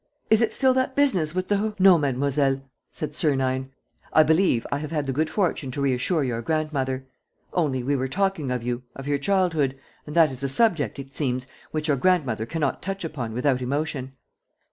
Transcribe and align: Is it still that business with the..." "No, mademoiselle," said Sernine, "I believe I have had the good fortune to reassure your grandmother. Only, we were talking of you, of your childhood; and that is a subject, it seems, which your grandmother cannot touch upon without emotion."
Is 0.31 0.41
it 0.41 0.51
still 0.51 0.73
that 0.73 0.95
business 0.95 1.35
with 1.35 1.47
the..." 1.47 1.75
"No, 1.77 1.95
mademoiselle," 1.99 2.63
said 2.91 3.13
Sernine, 3.13 3.69
"I 4.11 4.23
believe 4.23 4.65
I 4.71 4.79
have 4.79 4.89
had 4.89 5.05
the 5.05 5.11
good 5.13 5.29
fortune 5.29 5.69
to 5.69 5.81
reassure 5.81 6.23
your 6.23 6.41
grandmother. 6.41 7.05
Only, 7.53 7.83
we 7.83 7.95
were 7.95 8.07
talking 8.07 8.49
of 8.49 8.63
you, 8.63 8.81
of 8.95 9.05
your 9.07 9.19
childhood; 9.19 9.77
and 10.07 10.15
that 10.15 10.31
is 10.31 10.41
a 10.43 10.49
subject, 10.49 10.97
it 10.97 11.13
seems, 11.13 11.45
which 11.69 11.87
your 11.87 11.97
grandmother 11.97 12.47
cannot 12.47 12.81
touch 12.81 13.03
upon 13.05 13.33
without 13.33 13.61
emotion." 13.61 14.13